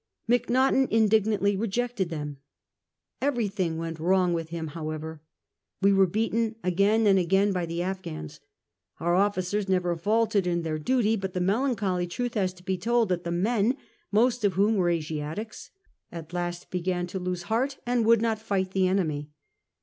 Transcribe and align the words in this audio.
Macnaghten 0.27 0.87
indignantly 0.89 1.55
rejected 1.55 2.09
them. 2.09 2.37
Everything 3.21 3.77
went 3.77 3.99
wrong 3.99 4.33
with 4.33 4.49
him, 4.49 4.69
however. 4.69 5.21
We 5.79 5.93
were 5.93 6.07
beaten 6.07 6.55
again 6.63 7.05
and 7.05 7.19
again 7.19 7.51
by 7.53 7.67
the 7.67 7.83
Afghans. 7.83 8.39
Our 8.99 9.13
officers 9.13 9.69
never 9.69 9.95
faltered 9.95 10.47
in 10.47 10.63
their 10.63 10.79
duty; 10.79 11.15
but 11.17 11.35
the 11.35 11.39
melancholy 11.39 12.07
truth 12.07 12.33
has 12.33 12.51
to 12.55 12.63
be 12.63 12.79
told 12.79 13.09
that 13.09 13.23
the 13.23 13.29
men, 13.31 13.77
most 14.11 14.43
of 14.43 14.53
whom 14.53 14.75
were 14.75 14.89
Asiatics, 14.89 15.69
at 16.11 16.33
last 16.33 16.71
began 16.71 17.05
to 17.05 17.19
lose 17.19 17.43
heart 17.43 17.77
and 17.85 18.03
would 18.03 18.23
not 18.23 18.39
fight 18.41 18.71
the 18.71 18.87
enemy. 18.87 19.29